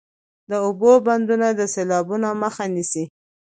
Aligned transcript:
د 0.49 0.51
اوبو 0.65 0.91
بندونه 1.07 1.47
د 1.53 1.61
سیلابونو 1.73 2.29
مخه 2.43 2.65
نیسي 2.73 3.03